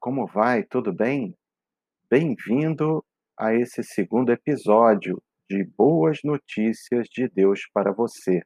[0.00, 0.62] Como vai?
[0.62, 1.36] Tudo bem?
[2.10, 3.04] Bem-vindo
[3.38, 8.42] a esse segundo episódio de Boas Notícias de Deus para você.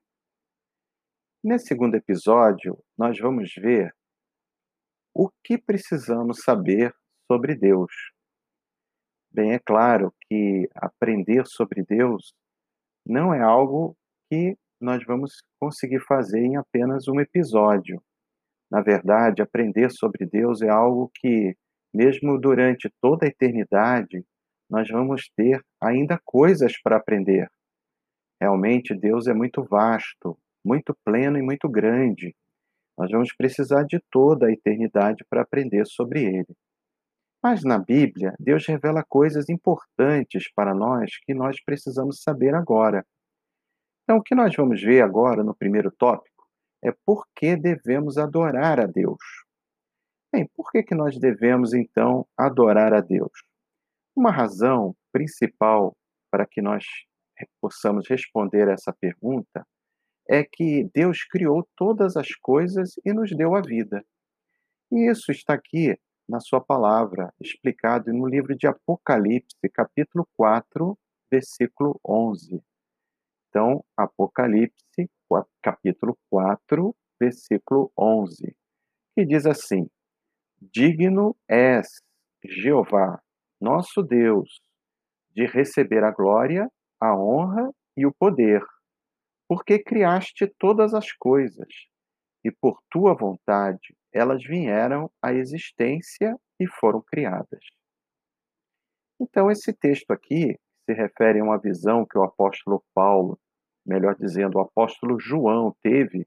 [1.43, 3.95] Nesse segundo episódio, nós vamos ver
[5.15, 6.95] o que precisamos saber
[7.31, 7.93] sobre Deus.
[9.31, 12.35] Bem, é claro que aprender sobre Deus
[13.07, 13.97] não é algo
[14.31, 18.03] que nós vamos conseguir fazer em apenas um episódio.
[18.71, 21.57] Na verdade, aprender sobre Deus é algo que,
[21.93, 24.25] mesmo durante toda a eternidade,
[24.69, 27.51] nós vamos ter ainda coisas para aprender.
[28.41, 32.35] Realmente, Deus é muito vasto, muito pleno e muito grande.
[32.97, 36.57] Nós vamos precisar de toda a eternidade para aprender sobre Ele.
[37.43, 43.07] Mas na Bíblia, Deus revela coisas importantes para nós que nós precisamos saber agora.
[44.03, 46.38] Então, o que nós vamos ver agora no primeiro tópico
[46.83, 49.19] é por que devemos adorar a Deus.
[50.33, 53.33] Bem, por que, que nós devemos então adorar a Deus?
[54.15, 55.97] Uma razão principal
[56.31, 56.85] para que nós
[57.61, 59.67] possamos responder essa pergunta
[60.29, 64.05] é que Deus criou todas as coisas e nos deu a vida.
[64.93, 70.99] E isso está aqui na sua palavra, explicado no livro de Apocalipse, capítulo 4,
[71.31, 72.63] versículo 11.
[73.49, 75.11] Então, Apocalipse,
[75.63, 78.55] capítulo 4, versículo 11,
[79.15, 79.89] que diz assim:
[80.61, 81.87] Digno és,
[82.45, 83.21] Jeová,
[83.61, 84.61] nosso Deus,
[85.35, 88.63] de receber a glória, a honra e o poder,
[89.49, 91.69] porque criaste todas as coisas,
[92.45, 97.65] e por tua vontade elas vieram à existência e foram criadas.
[99.21, 100.59] Então, esse texto aqui
[100.89, 103.39] se refere a uma visão que o apóstolo Paulo,
[103.85, 106.27] melhor dizendo, o apóstolo João teve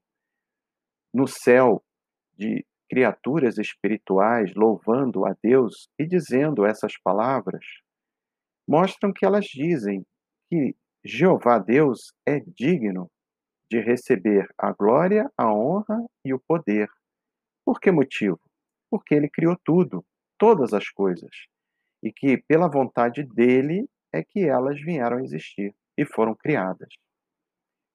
[1.12, 1.82] no céu
[2.38, 7.64] de criaturas espirituais louvando a Deus e dizendo essas palavras,
[8.68, 10.06] mostram que elas dizem
[10.48, 13.10] que Jeová Deus é digno
[13.68, 16.88] de receber a glória, a honra e o poder.
[17.64, 18.38] Por que motivo?
[18.88, 20.04] Porque ele criou tudo,
[20.38, 21.30] todas as coisas,
[22.00, 26.88] e que pela vontade dele é que elas vieram a existir e foram criadas.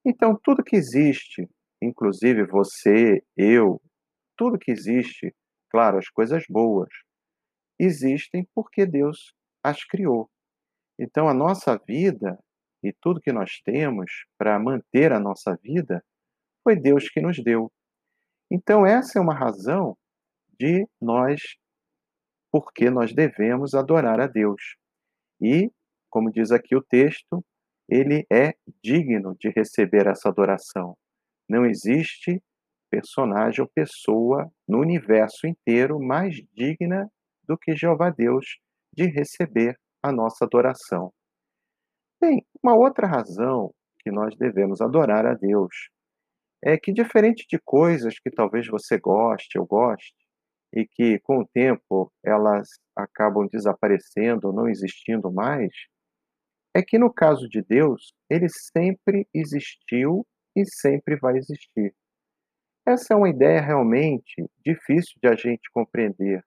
[0.05, 1.49] Então, tudo que existe,
[1.81, 3.81] inclusive você, eu,
[4.37, 5.35] tudo que existe,
[5.69, 6.89] claro, as coisas boas,
[7.79, 9.33] existem porque Deus
[9.63, 10.29] as criou.
[10.99, 12.39] Então, a nossa vida
[12.83, 16.03] e tudo que nós temos para manter a nossa vida
[16.63, 17.71] foi Deus que nos deu.
[18.49, 19.97] Então, essa é uma razão
[20.59, 21.41] de nós,
[22.51, 24.77] porque nós devemos adorar a Deus.
[25.41, 25.69] E
[26.17, 27.45] como diz aqui o texto,
[27.87, 30.97] ele é digno de receber essa adoração.
[31.47, 32.41] Não existe
[32.89, 37.07] personagem ou pessoa no universo inteiro mais digna
[37.43, 38.57] do que Jeová Deus
[38.91, 41.13] de receber a nossa adoração.
[42.19, 45.91] Bem, uma outra razão que nós devemos adorar a Deus
[46.63, 50.15] é que, diferente de coisas que talvez você goste ou goste,
[50.73, 55.71] e que com o tempo elas acabam desaparecendo ou não existindo mais,
[56.77, 60.23] é que no caso de Deus, ele sempre existiu
[60.55, 61.91] e sempre vai existir.
[62.85, 66.45] Essa é uma ideia realmente difícil de a gente compreender,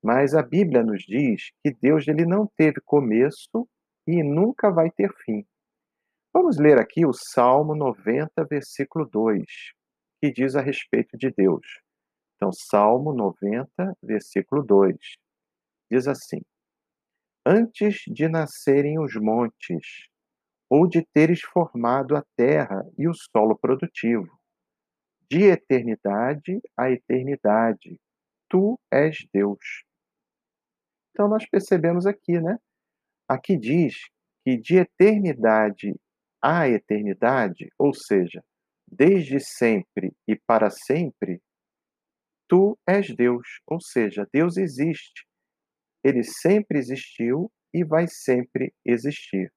[0.00, 3.68] mas a Bíblia nos diz que Deus ele não teve começo
[4.06, 5.44] e nunca vai ter fim.
[6.32, 9.44] Vamos ler aqui o Salmo 90, versículo 2,
[10.22, 11.66] que diz a respeito de Deus.
[12.36, 14.96] Então, Salmo 90, versículo 2,
[15.90, 16.40] diz assim:
[17.46, 20.08] antes de nascerem os montes,
[20.68, 24.36] ou de teres formado a terra e o solo produtivo.
[25.30, 28.00] De eternidade a eternidade,
[28.48, 29.84] tu és Deus.
[31.10, 32.58] Então nós percebemos aqui, né?
[33.28, 33.94] Aqui diz
[34.44, 35.94] que de eternidade
[36.42, 38.44] a eternidade, ou seja,
[38.86, 41.40] desde sempre e para sempre,
[42.48, 45.25] tu és Deus, ou seja, Deus existe
[46.06, 49.52] ele sempre existiu e vai sempre existir.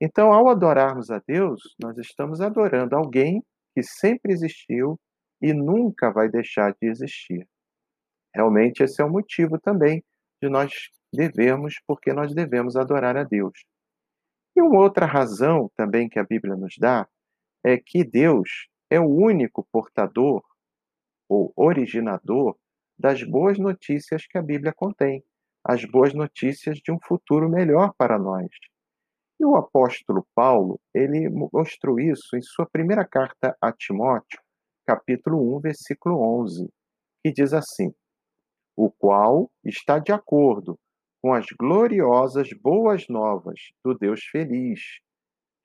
[0.00, 3.42] Então, ao adorarmos a Deus, nós estamos adorando alguém
[3.74, 4.98] que sempre existiu
[5.40, 7.46] e nunca vai deixar de existir.
[8.34, 10.02] Realmente, esse é o motivo também
[10.42, 10.72] de nós
[11.12, 13.64] devemos, porque nós devemos adorar a Deus.
[14.56, 17.06] E uma outra razão também que a Bíblia nos dá
[17.62, 20.42] é que Deus é o único portador
[21.28, 22.56] ou originador
[22.98, 25.22] das boas notícias que a Bíblia contém
[25.68, 28.48] as boas notícias de um futuro melhor para nós.
[29.38, 34.40] E o apóstolo Paulo, ele mostrou isso em sua primeira carta a Timóteo,
[34.86, 36.68] capítulo 1, versículo 11,
[37.22, 37.92] que diz assim:
[38.76, 40.78] o qual está de acordo
[41.20, 45.00] com as gloriosas boas novas do Deus feliz,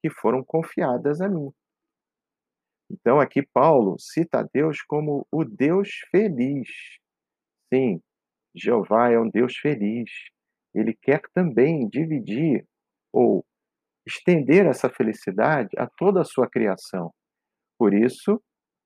[0.01, 1.51] que foram confiadas a mim.
[2.89, 6.67] Então, aqui Paulo cita Deus como o Deus feliz.
[7.71, 8.01] Sim,
[8.55, 10.09] Jeová é um Deus feliz.
[10.73, 12.65] Ele quer também dividir
[13.13, 13.45] ou
[14.05, 17.13] estender essa felicidade a toda a sua criação.
[17.77, 18.41] Por isso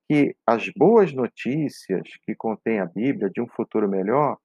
[0.10, 4.38] que as boas notícias que contém a Bíblia de um futuro melhor,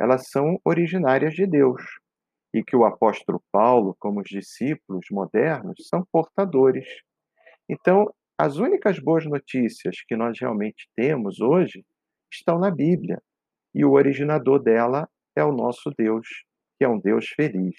[0.00, 1.82] elas são originárias de Deus
[2.54, 6.86] e que o apóstolo Paulo, como os discípulos modernos, são portadores.
[7.68, 11.84] Então, as únicas boas notícias que nós realmente temos hoje
[12.32, 13.22] estão na Bíblia,
[13.74, 16.26] e o originador dela é o nosso Deus,
[16.78, 17.76] que é um Deus feliz.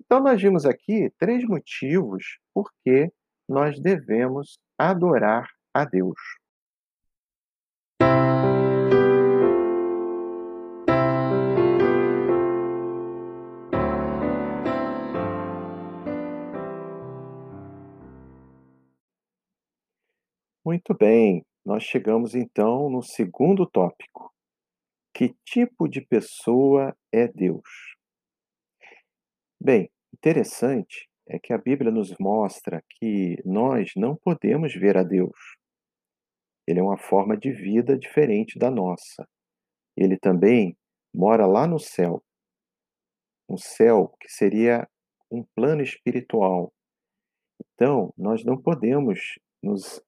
[0.00, 3.10] Então, nós vimos aqui três motivos por que
[3.48, 6.18] nós devemos adorar a Deus.
[20.64, 24.32] Muito bem, nós chegamos então no segundo tópico.
[25.14, 27.94] Que tipo de pessoa é Deus?
[29.60, 35.38] Bem, interessante é que a Bíblia nos mostra que nós não podemos ver a Deus.
[36.66, 39.24] Ele é uma forma de vida diferente da nossa.
[39.96, 40.76] Ele também
[41.14, 42.20] mora lá no céu.
[43.48, 44.88] Um céu que seria
[45.30, 46.72] um plano espiritual.
[47.72, 50.02] Então, nós não podemos nos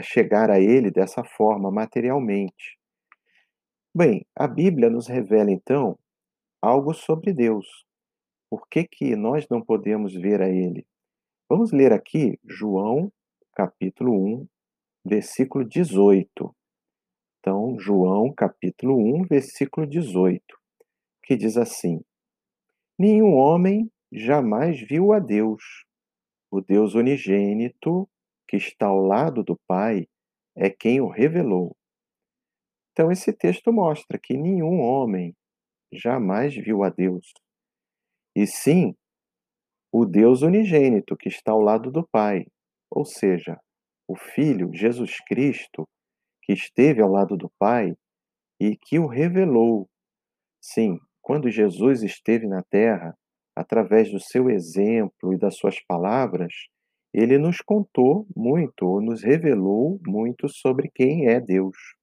[0.00, 2.79] chegar a Ele dessa forma, materialmente.
[3.92, 5.98] Bem, a Bíblia nos revela então
[6.62, 7.66] algo sobre Deus.
[8.48, 10.86] Por que, que nós não podemos ver a Ele?
[11.48, 13.12] Vamos ler aqui João,
[13.52, 14.46] capítulo 1,
[15.04, 16.54] versículo 18.
[17.40, 20.40] Então, João, capítulo 1, versículo 18,
[21.24, 22.00] que diz assim:
[22.96, 25.84] Nenhum homem jamais viu a Deus.
[26.48, 28.08] O Deus unigênito
[28.46, 30.06] que está ao lado do Pai
[30.54, 31.76] é quem o revelou.
[33.00, 35.34] Então, esse texto mostra que nenhum homem
[35.90, 37.32] jamais viu a Deus.
[38.36, 38.94] E sim,
[39.90, 42.44] o Deus unigênito que está ao lado do Pai,
[42.90, 43.58] ou seja,
[44.06, 45.88] o Filho, Jesus Cristo,
[46.42, 47.94] que esteve ao lado do Pai
[48.60, 49.88] e que o revelou.
[50.62, 53.16] Sim, quando Jesus esteve na terra,
[53.56, 56.52] através do seu exemplo e das suas palavras,
[57.14, 61.98] ele nos contou muito, nos revelou muito sobre quem é Deus.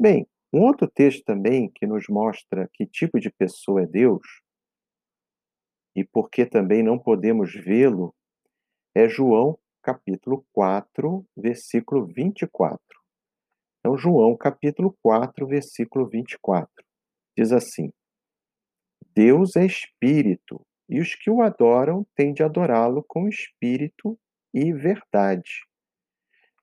[0.00, 4.42] Bem, um outro texto também que nos mostra que tipo de pessoa é Deus
[5.96, 8.14] e por que também não podemos vê-lo
[8.94, 12.80] é João capítulo 4, versículo 24.
[13.78, 16.84] Então, João capítulo 4, versículo 24
[17.36, 17.90] diz assim:
[19.14, 24.18] Deus é espírito e os que o adoram têm de adorá-lo com espírito
[24.52, 25.64] e verdade.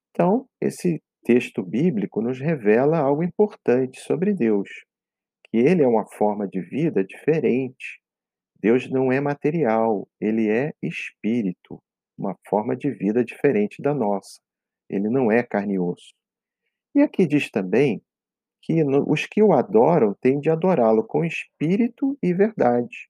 [0.09, 4.69] Então, esse texto bíblico nos revela algo importante sobre Deus,
[5.45, 8.01] que ele é uma forma de vida diferente.
[8.59, 11.81] Deus não é material, ele é espírito,
[12.17, 14.39] uma forma de vida diferente da nossa.
[14.89, 16.13] Ele não é carne e osso.
[16.93, 18.01] E aqui diz também
[18.61, 23.09] que os que o adoram têm de adorá-lo com espírito e verdade.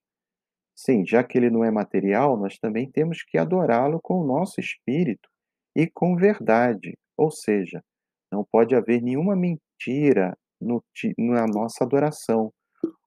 [0.75, 4.59] Sim, já que ele não é material, nós também temos que adorá-lo com o nosso
[4.59, 5.29] espírito
[5.75, 7.83] e com verdade, ou seja,
[8.31, 10.83] não pode haver nenhuma mentira no,
[11.17, 12.51] na nossa adoração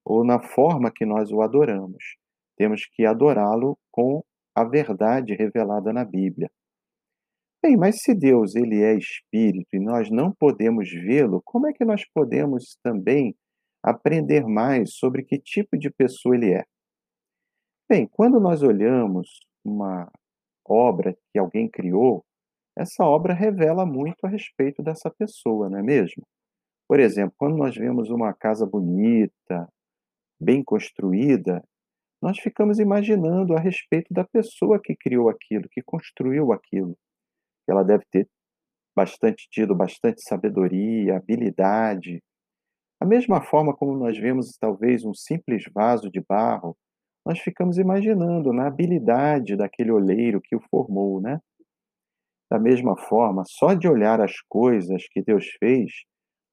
[0.04, 2.16] ou na forma que nós o adoramos.
[2.56, 4.22] Temos que adorá-lo com
[4.54, 6.50] a verdade revelada na Bíblia.
[7.62, 11.84] Bem, mas se Deus ele é espírito e nós não podemos vê-lo, como é que
[11.84, 13.34] nós podemos também
[13.82, 16.62] aprender mais sobre que tipo de pessoa ele é?
[17.88, 20.10] Bem, quando nós olhamos uma
[20.66, 22.24] obra que alguém criou,
[22.76, 26.26] essa obra revela muito a respeito dessa pessoa, não é mesmo?
[26.88, 29.68] Por exemplo, quando nós vemos uma casa bonita,
[30.40, 31.62] bem construída,
[32.20, 36.96] nós ficamos imaginando a respeito da pessoa que criou aquilo, que construiu aquilo.
[37.68, 38.28] Ela deve ter
[38.96, 42.22] bastante tido bastante sabedoria, habilidade.
[43.00, 46.76] Da mesma forma como nós vemos talvez um simples vaso de barro
[47.24, 51.40] nós ficamos imaginando na habilidade daquele oleiro que o formou, né?
[52.54, 55.90] Da mesma forma, só de olhar as coisas que Deus fez,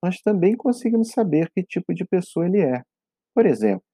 [0.03, 2.81] nós também conseguimos saber que tipo de pessoa ele é.
[3.35, 3.85] Por exemplo,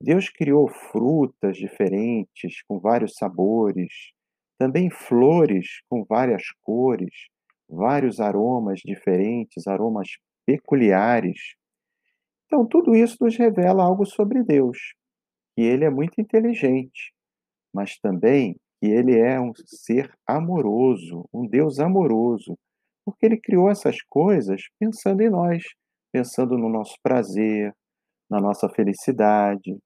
[0.00, 3.92] Deus criou frutas diferentes, com vários sabores,
[4.58, 7.12] também flores com várias cores,
[7.68, 10.08] vários aromas diferentes, aromas
[10.46, 11.54] peculiares.
[12.46, 14.78] Então, tudo isso nos revela algo sobre Deus,
[15.54, 17.12] que ele é muito inteligente,
[17.74, 22.58] mas também que ele é um ser amoroso, um Deus amoroso,
[23.04, 25.62] porque ele criou essas coisas pensando em nós,
[26.12, 27.72] pensando no nosso prazer,
[28.28, 29.76] na nossa felicidade.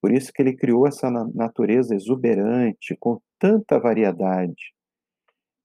[0.00, 4.72] Por isso que ele criou essa natureza exuberante, com tanta variedade.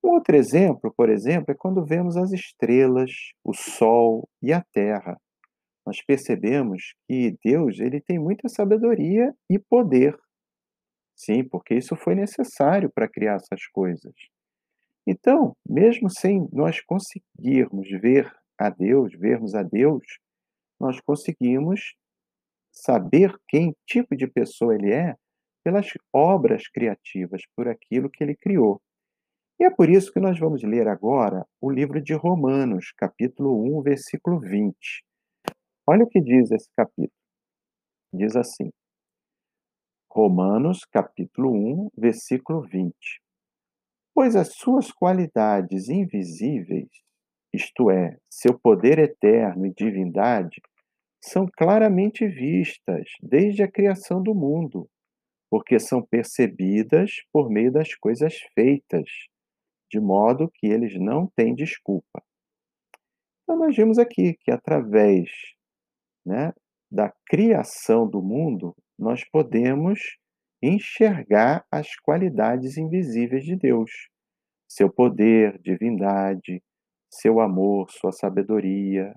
[0.03, 3.11] Um outro exemplo, por exemplo, é quando vemos as estrelas,
[3.43, 5.17] o sol e a terra.
[5.85, 10.17] Nós percebemos que Deus ele tem muita sabedoria e poder.
[11.23, 14.11] Sim, porque isso foi necessário para criar essas coisas.
[15.05, 20.03] Então, mesmo sem nós conseguirmos ver a Deus, vermos a Deus,
[20.79, 21.93] nós conseguimos
[22.71, 25.15] saber quem tipo de pessoa ele é
[25.63, 28.81] pelas obras criativas, por aquilo que ele criou.
[29.59, 33.83] E é por isso que nós vamos ler agora o livro de Romanos, capítulo 1,
[33.83, 34.75] versículo 20.
[35.85, 37.11] Olha o que diz esse capítulo.
[38.11, 38.71] Diz assim:
[40.13, 42.93] Romanos, capítulo 1, versículo 20.
[44.13, 46.89] Pois as suas qualidades invisíveis,
[47.53, 50.61] isto é, seu poder eterno e divindade,
[51.23, 54.89] são claramente vistas desde a criação do mundo,
[55.49, 59.09] porque são percebidas por meio das coisas feitas,
[59.89, 62.21] de modo que eles não têm desculpa.
[63.43, 65.29] Então, nós vimos aqui que através
[66.25, 66.53] né,
[66.91, 69.99] da criação do mundo, nós podemos
[70.61, 73.89] enxergar as qualidades invisíveis de Deus,
[74.69, 76.61] seu poder, divindade,
[77.09, 79.15] seu amor, sua sabedoria,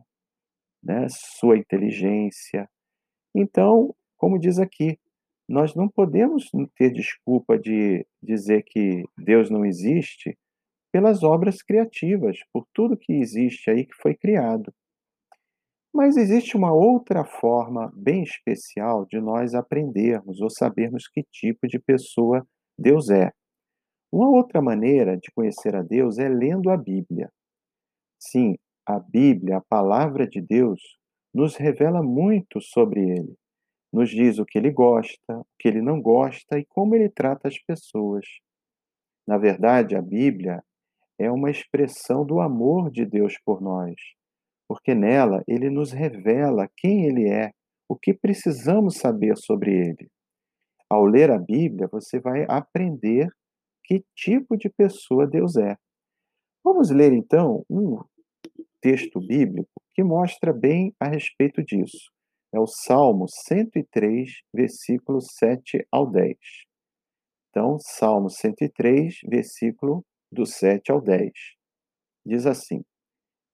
[0.82, 2.66] né, sua inteligência.
[3.34, 4.98] Então, como diz aqui,
[5.46, 10.34] nós não podemos ter desculpa de dizer que Deus não existe
[10.90, 14.72] pelas obras criativas, por tudo que existe aí que foi criado.
[15.94, 21.78] Mas existe uma outra forma bem especial de nós aprendermos ou sabermos que tipo de
[21.78, 22.44] pessoa
[22.76, 23.30] Deus é.
[24.12, 27.30] Uma outra maneira de conhecer a Deus é lendo a Bíblia.
[28.18, 30.80] Sim, a Bíblia, a palavra de Deus,
[31.32, 33.36] nos revela muito sobre ele.
[33.92, 37.46] Nos diz o que ele gosta, o que ele não gosta e como ele trata
[37.46, 38.26] as pessoas.
[39.28, 40.60] Na verdade, a Bíblia
[41.18, 43.94] é uma expressão do amor de Deus por nós,
[44.68, 47.52] porque nela ele nos revela quem ele é,
[47.88, 50.09] o que precisamos saber sobre ele.
[50.88, 53.28] Ao ler a Bíblia, você vai aprender
[53.85, 55.76] que tipo de pessoa Deus é.
[56.64, 57.99] Vamos ler então um
[58.80, 62.11] texto bíblico que mostra bem a respeito disso.
[62.52, 66.37] É o Salmo 103, versículos 7 ao 10.
[67.50, 71.30] Então, Salmo 103, versículo do 7 ao 10.
[72.25, 72.83] Diz assim: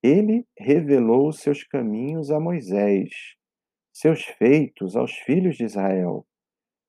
[0.03, 3.11] Ele revelou seus caminhos a Moisés,
[3.93, 6.27] seus feitos aos filhos de Israel.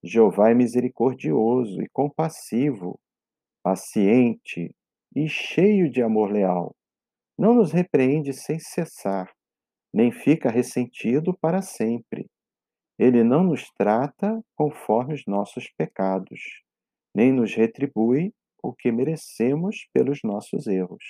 [0.02, 3.00] Jeová é misericordioso e compassivo,
[3.62, 4.74] paciente
[5.14, 6.74] e cheio de amor leal.
[7.38, 9.30] Não nos repreende sem cessar,
[9.94, 12.30] nem fica ressentido para sempre.
[12.98, 16.64] Ele não nos trata conforme os nossos pecados,
[17.14, 21.04] nem nos retribui o que merecemos pelos nossos erros.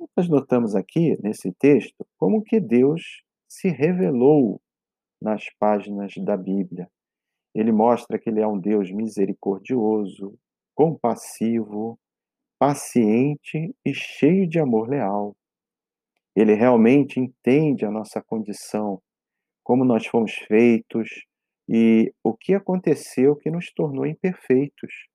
[0.00, 4.58] Então, nós notamos aqui, nesse texto, como que Deus se revelou
[5.20, 6.88] nas páginas da Bíblia.
[7.54, 10.38] Ele mostra que ele é um Deus misericordioso,
[10.74, 11.98] compassivo,
[12.58, 15.36] paciente e cheio de amor leal.
[16.34, 19.02] Ele realmente entende a nossa condição,
[19.62, 21.26] como nós fomos feitos
[21.68, 25.08] e o que aconteceu que nos tornou imperfeitos.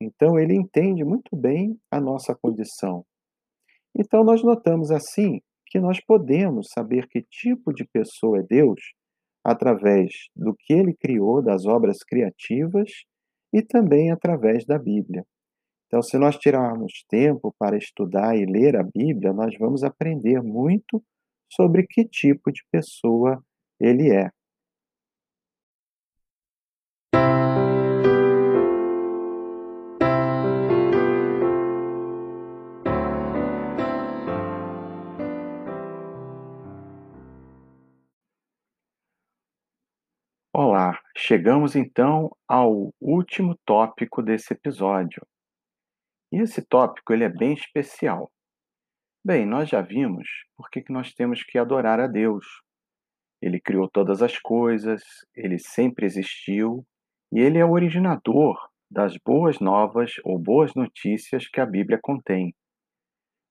[0.00, 3.04] Então, ele entende muito bem a nossa condição.
[3.96, 8.80] Então, nós notamos assim que nós podemos saber que tipo de pessoa é Deus
[9.44, 12.90] através do que ele criou, das obras criativas
[13.52, 15.24] e também através da Bíblia.
[15.86, 21.02] Então, se nós tirarmos tempo para estudar e ler a Bíblia, nós vamos aprender muito
[21.52, 23.42] sobre que tipo de pessoa
[23.80, 24.30] ele é.
[40.62, 45.26] Olá, chegamos então ao último tópico desse episódio.
[46.30, 48.30] E esse tópico ele é bem especial.
[49.24, 52.44] Bem, nós já vimos por que nós temos que adorar a Deus.
[53.40, 55.02] Ele criou todas as coisas,
[55.34, 56.84] ele sempre existiu
[57.32, 58.58] e ele é o originador
[58.90, 62.54] das boas novas ou boas notícias que a Bíblia contém.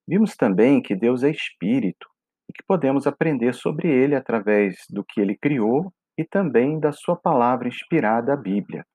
[0.07, 2.07] Vimos também que Deus é espírito
[2.47, 7.15] e que podemos aprender sobre ele através do que ele criou e também da sua
[7.15, 8.85] palavra inspirada, a Bíblia.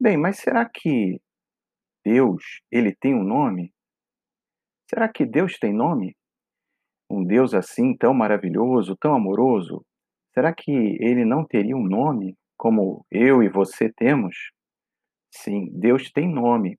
[0.00, 1.20] Bem, mas será que
[2.04, 3.72] Deus, ele tem um nome?
[4.88, 6.16] Será que Deus tem nome?
[7.10, 9.84] Um Deus assim tão maravilhoso, tão amoroso,
[10.32, 14.52] será que ele não teria um nome como eu e você temos?
[15.34, 16.78] Sim, Deus tem nome.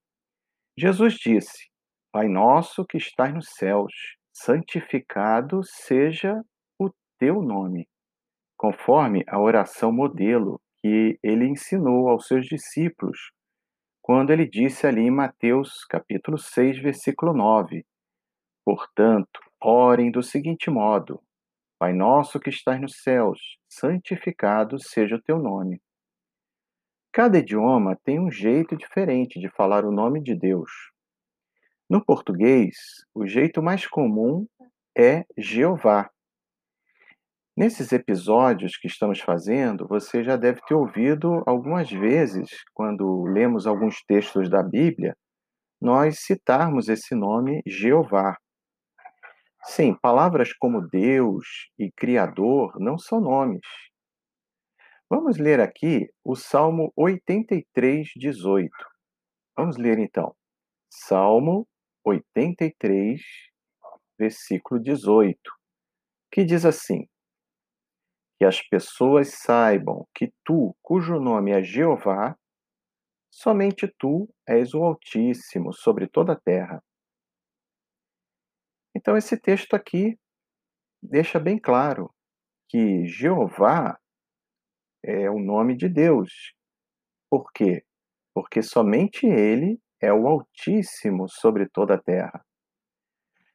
[0.78, 1.70] Jesus disse:
[2.10, 3.94] Pai nosso que estás nos céus,
[4.32, 6.42] santificado seja
[6.80, 6.90] o
[7.20, 7.86] teu nome,
[8.62, 13.32] conforme a oração modelo que ele ensinou aos seus discípulos,
[14.04, 17.84] quando ele disse ali em Mateus capítulo 6, versículo 9:
[18.64, 21.20] Portanto, orem do seguinte modo:
[21.80, 25.82] Pai nosso que estás nos céus, santificado seja o teu nome.
[27.12, 30.70] Cada idioma tem um jeito diferente de falar o nome de Deus.
[31.90, 32.76] No português,
[33.12, 34.46] o jeito mais comum
[34.96, 36.12] é Jeová.
[37.62, 44.04] Nesses episódios que estamos fazendo, você já deve ter ouvido algumas vezes, quando lemos alguns
[44.04, 45.16] textos da Bíblia,
[45.80, 48.36] nós citarmos esse nome Jeová.
[49.64, 53.62] Sim, palavras como Deus e Criador não são nomes.
[55.08, 58.72] Vamos ler aqui o Salmo 83, 18.
[59.56, 60.36] Vamos ler então.
[60.92, 61.68] Salmo
[62.04, 63.22] 83,
[64.18, 65.38] versículo 18,
[66.32, 67.06] que diz assim:
[68.42, 72.36] Que as pessoas saibam que tu, cujo nome é Jeová,
[73.30, 76.84] somente tu és o Altíssimo sobre toda a terra.
[78.96, 80.20] Então, esse texto aqui
[81.04, 82.12] deixa bem claro
[82.68, 84.00] que Jeová
[85.06, 86.56] é o nome de Deus.
[87.30, 87.86] Por quê?
[88.34, 92.44] Porque somente Ele é o Altíssimo sobre toda a terra.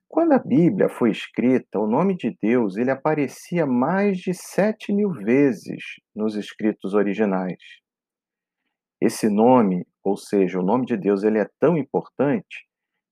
[0.08, 5.10] Quando a Bíblia foi escrita, o nome de Deus ele aparecia mais de sete mil
[5.12, 5.82] vezes
[6.14, 7.58] nos escritos originais.
[9.00, 12.66] Esse nome, ou seja, o nome de Deus, ele é tão importante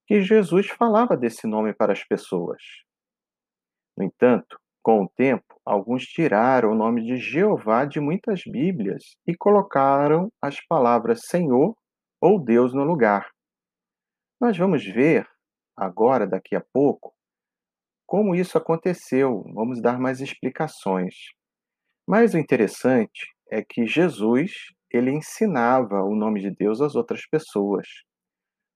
[0.07, 2.63] que Jesus falava desse nome para as pessoas.
[3.97, 9.35] No entanto, com o tempo, alguns tiraram o nome de Jeová de muitas Bíblias e
[9.37, 11.75] colocaram as palavras Senhor
[12.21, 13.31] ou Deus no lugar.
[14.41, 15.27] Nós vamos ver
[15.77, 17.15] agora, daqui a pouco,
[18.07, 19.45] como isso aconteceu.
[19.55, 21.15] Vamos dar mais explicações.
[22.07, 24.53] Mas o interessante é que Jesus,
[24.91, 27.87] ele ensinava o nome de Deus às outras pessoas.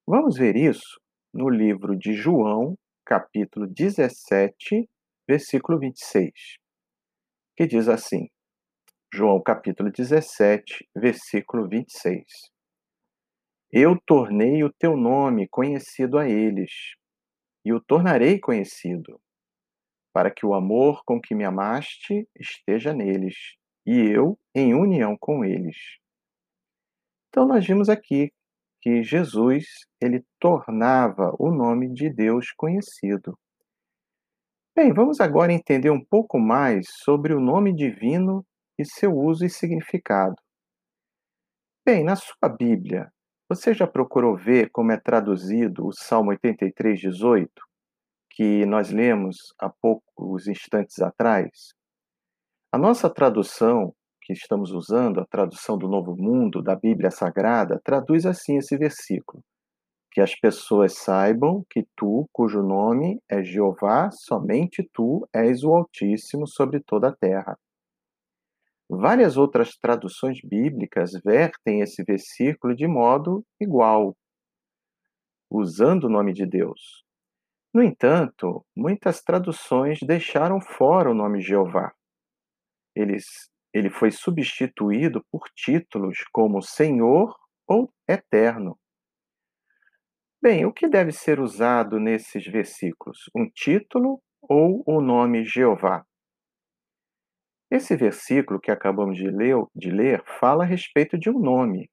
[0.06, 1.00] Vamos ver isso
[1.32, 4.88] no livro de João, capítulo 17,
[5.28, 6.32] versículo 26,
[7.56, 8.28] que diz assim:
[9.12, 12.24] João capítulo 17, versículo 26.
[13.70, 16.72] Eu tornei o teu nome conhecido a eles,
[17.64, 19.20] e o tornarei conhecido,
[20.12, 23.35] para que o amor com que me amaste esteja neles,
[23.87, 25.76] e eu em união com eles.
[27.28, 28.33] Então nós vimos aqui
[28.81, 29.66] que Jesus,
[30.00, 33.38] ele tornava o nome de Deus conhecido.
[34.74, 38.46] Bem, vamos agora entender um pouco mais sobre o nome divino
[38.78, 40.37] e seu uso e significado.
[41.85, 43.12] Bem, na sua Bíblia,
[43.48, 47.50] você já procurou ver como é traduzido o Salmo 83, 18,
[48.30, 51.72] que nós lemos há poucos instantes atrás?
[52.70, 58.26] A nossa tradução que estamos usando, a tradução do Novo Mundo da Bíblia Sagrada, traduz
[58.26, 59.42] assim esse versículo:
[60.12, 66.46] Que as pessoas saibam que tu, cujo nome é Jeová, somente tu és o Altíssimo
[66.46, 67.58] sobre toda a terra.
[68.90, 74.16] Várias outras traduções bíblicas vertem esse versículo de modo igual,
[75.51, 77.05] usando o nome de Deus.
[77.72, 81.92] No entanto, muitas traduções deixaram fora o nome Jeová.
[82.96, 83.27] Eles,
[83.74, 88.79] ele foi substituído por títulos como Senhor ou Eterno.
[90.40, 93.29] Bem, o que deve ser usado nesses versículos?
[93.37, 96.08] Um título ou o nome Jeová?
[97.70, 101.90] Esse versículo que acabamos de ler, de ler fala a respeito de um nome.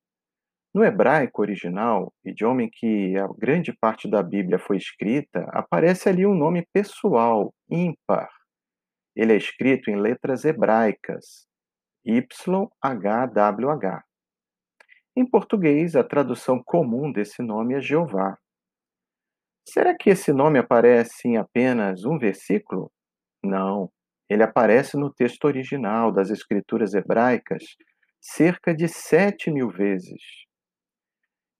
[0.74, 6.26] No hebraico original, idioma em que a grande parte da Bíblia foi escrita, aparece ali
[6.26, 8.30] um nome pessoal, ímpar.
[9.16, 11.48] Ele é escrito em letras hebraicas,
[12.06, 14.04] YHWH.
[15.16, 18.38] Em português, a tradução comum desse nome é Jeová.
[19.68, 22.92] Será que esse nome aparece em apenas um versículo?
[23.44, 23.90] Não.
[24.30, 27.64] Ele aparece no texto original das escrituras hebraicas
[28.20, 30.22] cerca de sete mil vezes.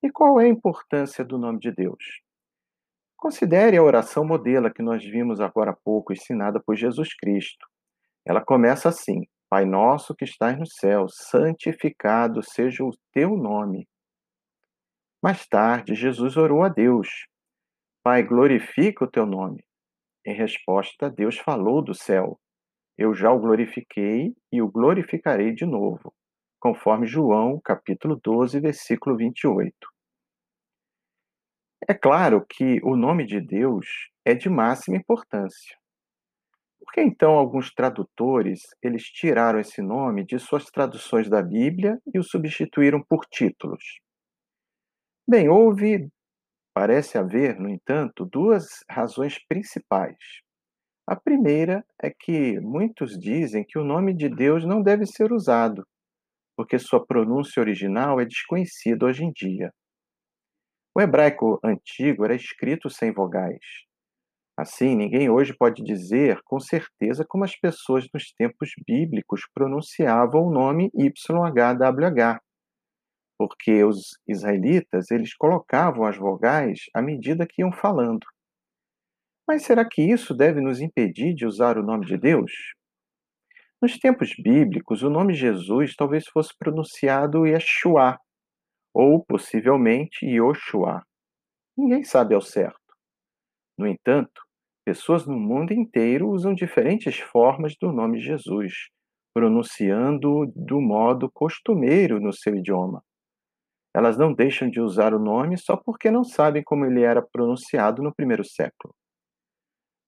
[0.02, 2.22] E qual é a importância do nome de Deus?
[3.16, 7.68] Considere a oração modelo que nós vimos agora há pouco, ensinada por Jesus Cristo.
[8.26, 13.88] Ela começa assim: Pai nosso que estás no céu, santificado seja o teu nome.
[15.22, 17.28] Mais tarde, Jesus orou a Deus:
[18.04, 19.64] Pai, glorifica o teu nome.
[20.26, 22.40] Em resposta, Deus falou do céu:
[22.98, 26.14] Eu já o glorifiquei e o glorificarei de novo,
[26.60, 29.74] conforme João, capítulo 12, versículo 28.
[31.88, 33.86] É claro que o nome de Deus
[34.24, 35.78] é de máxima importância.
[36.80, 42.20] Por que então alguns tradutores, eles tiraram esse nome de suas traduções da Bíblia e
[42.20, 44.00] o substituíram por títulos?
[45.28, 46.10] Bem, houve
[46.76, 50.18] Parece haver, no entanto, duas razões principais.
[51.08, 55.86] A primeira é que muitos dizem que o nome de Deus não deve ser usado,
[56.58, 59.72] porque sua pronúncia original é desconhecida hoje em dia.
[60.96, 63.60] O hebraico antigo era escrito sem vogais.
[64.58, 70.52] Assim, ninguém hoje pode dizer com certeza como as pessoas nos tempos bíblicos pronunciavam o
[70.52, 72.40] nome YHWH,
[73.38, 78.26] porque os israelitas eles colocavam as vogais à medida que iam falando.
[79.48, 82.52] Mas será que isso deve nos impedir de usar o nome de Deus?
[83.82, 88.18] Nos tempos bíblicos, o nome Jesus talvez fosse pronunciado Yeshua,
[88.94, 91.04] ou possivelmente Yoshua.
[91.78, 92.80] Ninguém sabe ao certo.
[93.78, 94.42] No entanto,
[94.86, 98.90] pessoas no mundo inteiro usam diferentes formas do nome Jesus,
[99.34, 103.04] pronunciando do modo costumeiro no seu idioma.
[103.94, 108.02] Elas não deixam de usar o nome só porque não sabem como ele era pronunciado
[108.02, 108.96] no primeiro século.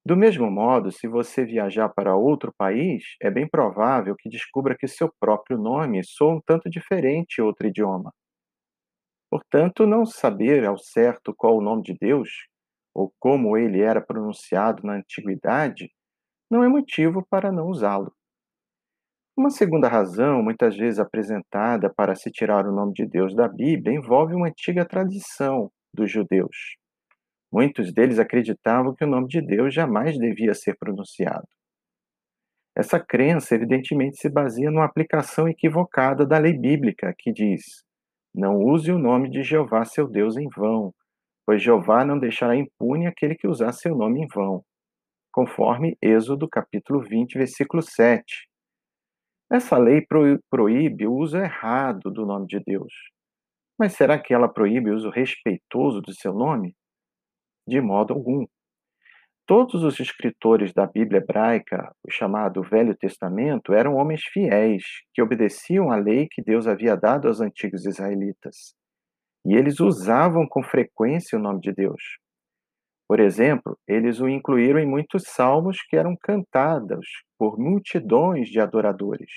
[0.07, 4.87] Do mesmo modo, se você viajar para outro país, é bem provável que descubra que
[4.87, 8.13] seu próprio nome soa um tanto diferente em outro idioma.
[9.29, 12.29] Portanto, não saber ao certo qual o nome de Deus,
[12.95, 15.91] ou como ele era pronunciado na antiguidade,
[16.49, 18.13] não é motivo para não usá-lo.
[19.35, 23.97] Uma segunda razão, muitas vezes apresentada para se tirar o nome de Deus da Bíblia,
[23.97, 26.77] envolve uma antiga tradição dos judeus.
[27.51, 31.47] Muitos deles acreditavam que o nome de Deus jamais devia ser pronunciado.
[32.75, 37.83] Essa crença, evidentemente, se baseia numa aplicação equivocada da lei bíblica, que diz:
[38.33, 40.93] Não use o nome de Jeová, seu Deus, em vão,
[41.45, 44.63] pois Jeová não deixará impune aquele que usar seu nome em vão.
[45.31, 48.47] Conforme Êxodo capítulo 20, versículo 7
[49.49, 50.05] essa lei
[50.49, 52.93] proíbe o uso errado do nome de Deus.
[53.79, 56.75] Mas será que ela proíbe o uso respeitoso do seu nome?
[57.67, 58.47] De modo algum.
[59.45, 65.91] Todos os escritores da Bíblia hebraica, o chamado Velho Testamento, eram homens fiéis, que obedeciam
[65.91, 68.73] à lei que Deus havia dado aos antigos israelitas.
[69.45, 72.01] E eles usavam com frequência o nome de Deus.
[73.07, 79.31] Por exemplo, eles o incluíram em muitos salmos que eram cantados por multidões de adoradores.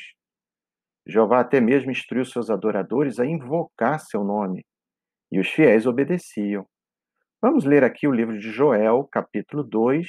[1.07, 4.65] Jeová até mesmo instruiu seus adoradores a invocar seu nome,
[5.33, 6.67] e os fiéis obedeciam.
[7.43, 10.07] Vamos ler aqui o livro de Joel, capítulo 2,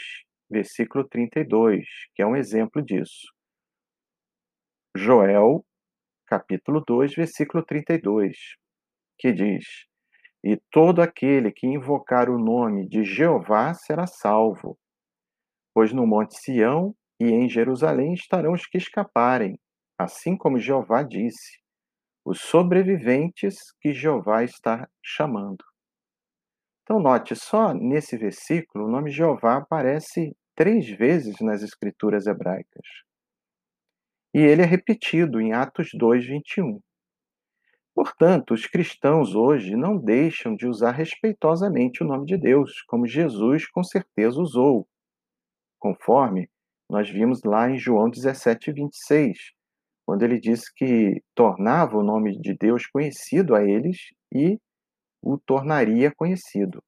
[0.50, 3.28] versículo 32, que é um exemplo disso.
[4.96, 5.66] Joel,
[6.28, 8.36] capítulo 2, versículo 32,
[9.18, 9.66] que diz:
[10.44, 14.78] e todo aquele que invocar o nome de Jeová será salvo.
[15.74, 19.60] Pois no Monte Sião e em Jerusalém estarão os que escaparem,
[19.98, 21.60] assim como Jeová disse,
[22.26, 25.64] os sobreviventes que Jeová está chamando.
[26.84, 32.86] Então, note, só nesse versículo o nome Jeová aparece três vezes nas escrituras hebraicas.
[34.34, 36.80] E ele é repetido em Atos 2, 21.
[37.94, 43.68] Portanto, os cristãos hoje não deixam de usar respeitosamente o nome de Deus, como Jesus
[43.70, 44.88] com certeza usou,
[45.78, 46.50] conforme
[46.90, 49.38] nós vimos lá em João 17, 26,
[50.06, 53.98] quando ele disse que tornava o nome de Deus conhecido a eles
[54.34, 54.58] e
[55.22, 56.84] o tornaria conhecido.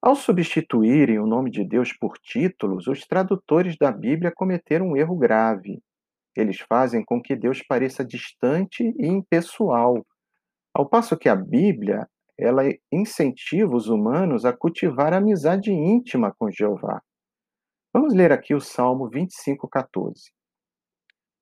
[0.00, 5.16] Ao substituírem o nome de Deus por títulos, os tradutores da Bíblia cometeram um erro
[5.16, 5.80] grave.
[6.34, 10.04] Eles fazem com que Deus pareça distante e impessoal,
[10.74, 12.08] ao passo que a Bíblia
[12.38, 17.00] ela incentiva os humanos a cultivar a amizade íntima com Jeová.
[17.92, 20.32] Vamos ler aqui o Salmo 25, 14.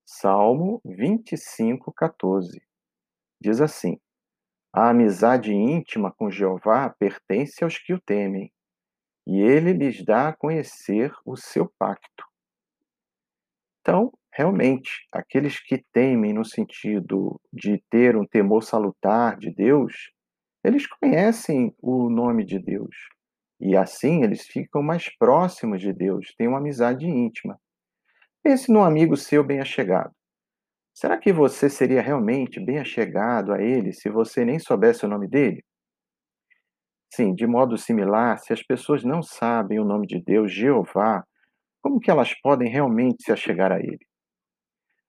[0.04, 2.60] Salmo 25, 14.
[3.40, 3.98] Diz assim:
[4.72, 8.52] A amizade íntima com Jeová pertence aos que o temem,
[9.26, 12.24] e ele lhes dá a conhecer o seu pacto.
[13.80, 20.12] Então, realmente, aqueles que temem no sentido de ter um temor salutar de Deus,
[20.62, 22.94] eles conhecem o nome de Deus.
[23.58, 27.60] E assim eles ficam mais próximos de Deus, têm uma amizade íntima.
[28.42, 30.14] Pense num amigo seu bem-achegado.
[30.94, 35.64] Será que você seria realmente bem-achegado a ele se você nem soubesse o nome dele?
[37.12, 41.24] Sim, de modo similar, se as pessoas não sabem o nome de Deus, Jeová,
[41.82, 44.06] como que elas podem realmente se achegar a ele?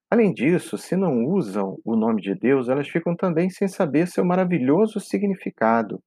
[0.10, 4.26] Além disso, se não usam o nome de Deus, elas ficam também sem saber seu
[4.26, 6.02] maravilhoso significado.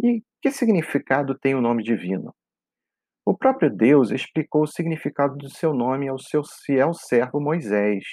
[0.00, 2.32] E que significado tem o nome divino?
[3.26, 8.04] O próprio Deus explicou o significado do seu nome ao seu fiel servo Moisés.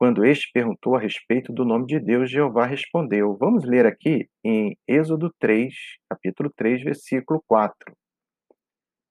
[0.00, 3.36] Quando este perguntou a respeito do nome de Deus, Jeová respondeu.
[3.36, 5.74] Vamos ler aqui em Êxodo 3,
[6.08, 7.94] capítulo 3, versículo 4.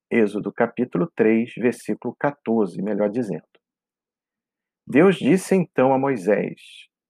[0.09, 3.43] Êxodo capítulo 3, versículo 14, melhor dizendo.
[4.87, 6.59] Deus disse então a Moisés: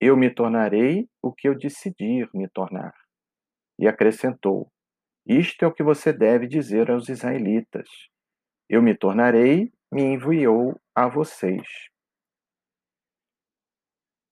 [0.02, 2.94] Eu me tornarei o que eu decidir me tornar.
[3.80, 4.70] E acrescentou:
[5.26, 7.88] Isto é o que você deve dizer aos israelitas:
[8.68, 11.89] Eu me tornarei, me enviou a vocês.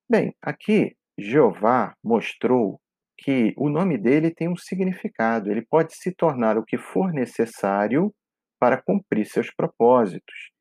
[0.09, 2.79] Bem, aqui Jeová mostrou
[3.17, 8.13] que o nome dele tem um significado, ele pode se tornar o que for necessário
[8.57, 10.51] para cumprir seus propósitos.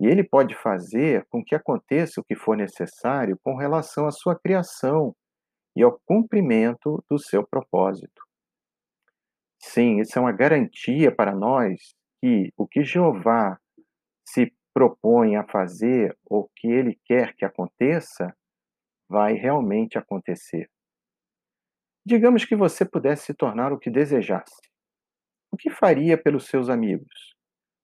[0.00, 4.38] E ele pode fazer com que aconteça o que for necessário com relação à sua
[4.38, 5.12] criação
[5.76, 8.22] e ao cumprimento do seu propósito.
[9.58, 11.80] Sim, isso é uma garantia para nós
[12.22, 13.58] que o que Jeová
[14.24, 18.34] se propõe a fazer ou que ele quer que aconteça,
[19.14, 20.68] vai realmente acontecer.
[22.04, 24.60] Digamos que você pudesse se tornar o que desejasse.
[25.52, 27.36] O que faria pelos seus amigos?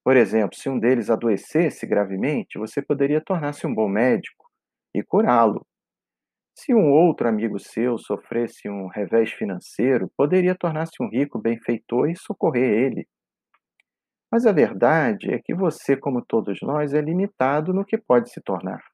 [0.03, 4.45] Por exemplo, se um deles adoecesse gravemente, você poderia tornar-se um bom médico
[4.93, 5.65] e curá-lo.
[6.53, 12.15] Se um outro amigo seu sofresse um revés financeiro, poderia tornar-se um rico benfeitor e
[12.17, 13.07] socorrer ele.
[14.29, 18.41] Mas a verdade é que você, como todos nós, é limitado no que pode se
[18.41, 18.90] tornar.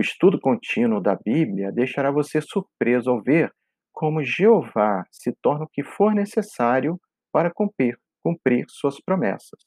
[0.00, 3.52] O estudo contínuo da Bíblia deixará você surpreso ao ver
[3.92, 6.98] como Jeová se torna o que for necessário
[7.30, 9.60] para cumprir, cumprir suas promessas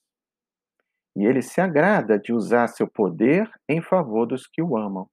[1.15, 5.07] e ele se agrada de usar seu poder em favor dos que o amam.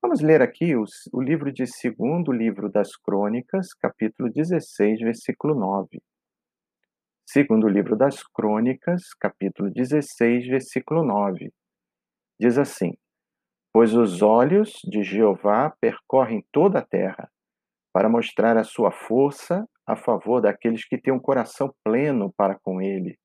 [0.00, 6.00] Vamos ler aqui o, o livro de segundo livro das Crônicas, capítulo 16, versículo 9.
[7.26, 11.52] Segundo livro das Crônicas, capítulo 16, versículo 9.
[12.38, 12.92] Diz assim:
[13.72, 17.30] Pois os olhos de Jeová percorrem toda a terra,
[17.92, 22.80] para mostrar a sua força a favor daqueles que têm um coração pleno para com
[22.80, 23.18] ele.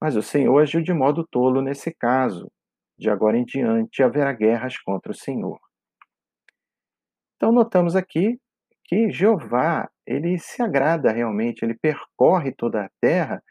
[0.00, 2.50] Mas o Senhor agiu de modo tolo nesse caso.
[2.98, 5.58] De agora em diante haverá guerras contra o Senhor.
[7.36, 8.38] Então notamos aqui
[8.84, 13.42] que Jeová, ele se agrada realmente, ele percorre toda a terra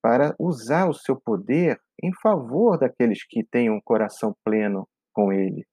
[0.00, 5.64] para usar o seu poder em favor daqueles que têm um coração pleno com ele.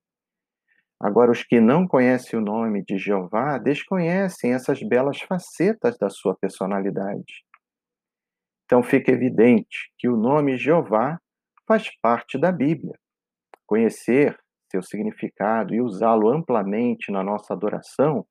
[0.99, 6.35] Agora, os que não conhecem o nome de Jeová desconhecem essas belas facetas da sua
[6.35, 7.43] personalidade.
[8.65, 11.19] Então fica evidente que o nome Jeová
[11.67, 12.93] faz parte da Bíblia.
[13.65, 14.37] Conhecer
[14.71, 18.25] seu significado e usá-lo amplamente na nossa adoração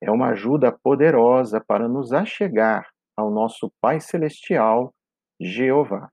[0.00, 4.94] é uma ajuda poderosa para nos achegar ao nosso Pai Celestial,
[5.40, 6.08] Jeová.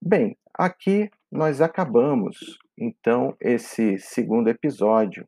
[0.00, 2.36] Bem, aqui nós acabamos
[2.78, 5.26] então esse segundo episódio.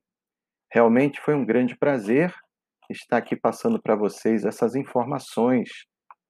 [0.70, 2.34] Realmente foi um grande prazer
[2.90, 5.70] está aqui passando para vocês essas informações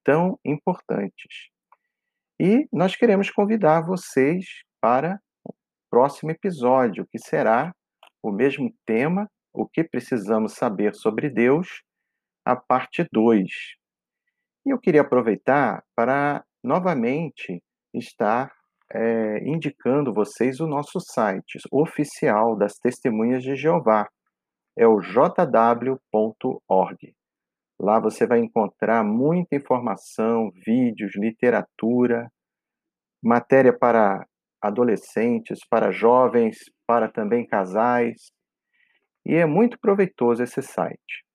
[0.03, 1.49] tão importantes.
[2.39, 4.45] E nós queremos convidar vocês
[4.79, 5.53] para o
[5.89, 7.73] próximo episódio, que será
[8.23, 11.83] o mesmo tema, o que precisamos saber sobre Deus,
[12.45, 13.49] a parte 2.
[14.65, 17.61] E eu queria aproveitar para novamente
[17.93, 18.54] estar
[18.93, 24.07] é, indicando vocês o nosso site oficial das Testemunhas de Jeová,
[24.77, 25.99] é o jw.org.
[27.79, 32.31] Lá você vai encontrar muita informação, vídeos, literatura,
[33.21, 34.25] matéria para
[34.61, 38.31] adolescentes, para jovens, para também casais.
[39.25, 41.25] E é muito proveitoso esse site.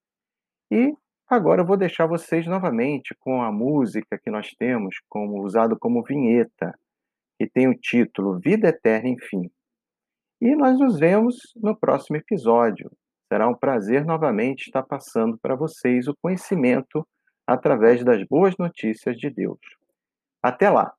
[0.71, 0.93] E
[1.29, 6.03] agora eu vou deixar vocês novamente com a música que nós temos como usado como
[6.03, 6.73] vinheta,
[7.41, 9.49] que tem o título Vida Eterna Enfim.
[10.39, 12.91] E nós nos vemos no próximo episódio.
[13.27, 17.03] Será um prazer novamente estar passando para vocês o conhecimento
[17.47, 19.57] através das boas notícias de Deus.
[20.43, 20.93] Até lá!